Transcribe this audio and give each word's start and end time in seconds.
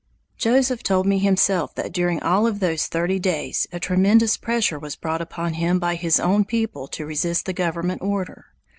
Joseph 0.35 0.81
told 0.81 1.05
me 1.05 1.19
himself 1.19 1.75
that 1.75 1.93
during 1.93 2.19
all 2.23 2.47
of 2.47 2.59
those 2.59 2.87
thirty 2.87 3.19
days 3.19 3.67
a 3.71 3.79
tremendous 3.79 4.35
pressure 4.35 4.79
was 4.79 4.95
brought 4.95 5.21
upon 5.21 5.53
him 5.53 5.77
by 5.77 5.93
his 5.93 6.19
own 6.19 6.43
people 6.43 6.87
to 6.87 7.05
resist 7.05 7.45
the 7.45 7.53
government 7.53 8.01
order. 8.01 8.45